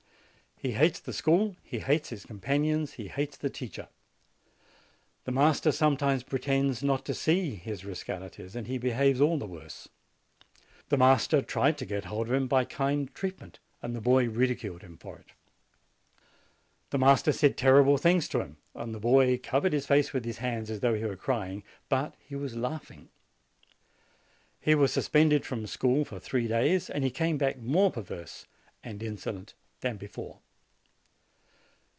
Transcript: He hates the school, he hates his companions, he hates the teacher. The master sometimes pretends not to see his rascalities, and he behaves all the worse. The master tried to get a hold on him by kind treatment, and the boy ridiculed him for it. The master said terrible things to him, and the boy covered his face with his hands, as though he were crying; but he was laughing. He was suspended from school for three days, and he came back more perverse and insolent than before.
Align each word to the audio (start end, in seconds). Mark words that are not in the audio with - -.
He 0.63 0.73
hates 0.73 0.99
the 0.99 1.11
school, 1.11 1.55
he 1.63 1.79
hates 1.79 2.09
his 2.09 2.23
companions, 2.23 2.93
he 2.93 3.07
hates 3.07 3.35
the 3.35 3.49
teacher. 3.49 3.87
The 5.23 5.31
master 5.31 5.71
sometimes 5.71 6.21
pretends 6.21 6.83
not 6.83 7.03
to 7.05 7.15
see 7.15 7.55
his 7.55 7.83
rascalities, 7.83 8.55
and 8.55 8.67
he 8.67 8.77
behaves 8.77 9.19
all 9.19 9.39
the 9.39 9.47
worse. 9.47 9.87
The 10.89 10.99
master 10.99 11.41
tried 11.41 11.79
to 11.79 11.85
get 11.87 12.05
a 12.05 12.07
hold 12.09 12.29
on 12.29 12.35
him 12.35 12.47
by 12.47 12.65
kind 12.65 13.11
treatment, 13.15 13.57
and 13.81 13.95
the 13.95 14.01
boy 14.01 14.29
ridiculed 14.29 14.83
him 14.83 14.97
for 14.97 15.17
it. 15.17 15.29
The 16.91 16.99
master 16.99 17.31
said 17.31 17.57
terrible 17.57 17.97
things 17.97 18.27
to 18.29 18.41
him, 18.41 18.57
and 18.75 18.93
the 18.93 18.99
boy 18.99 19.39
covered 19.39 19.73
his 19.73 19.87
face 19.87 20.13
with 20.13 20.25
his 20.25 20.37
hands, 20.37 20.69
as 20.69 20.81
though 20.81 20.93
he 20.93 21.03
were 21.05 21.15
crying; 21.15 21.63
but 21.89 22.13
he 22.19 22.35
was 22.35 22.55
laughing. 22.55 23.09
He 24.59 24.75
was 24.75 24.93
suspended 24.93 25.43
from 25.43 25.65
school 25.65 26.05
for 26.05 26.19
three 26.19 26.47
days, 26.47 26.87
and 26.87 27.03
he 27.03 27.09
came 27.09 27.39
back 27.39 27.57
more 27.57 27.89
perverse 27.91 28.45
and 28.83 29.01
insolent 29.01 29.55
than 29.79 29.97
before. 29.97 30.37